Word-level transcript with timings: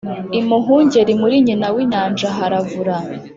imuhengeri 0.39 1.13
muri 1.21 1.35
nyina 1.45 1.67
w’inyanja 1.75 2.27
haravura. 2.37 2.95